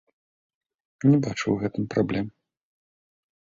Не 1.09 1.19
бачу 1.25 1.43
ў 1.43 1.53
гэтым 1.65 1.83
праблем. 1.93 2.25